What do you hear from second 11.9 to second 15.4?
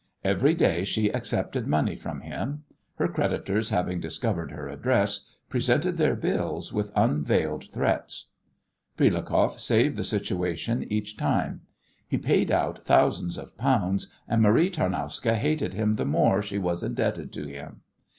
He paid out thousands of pounds, and Marie Tarnowska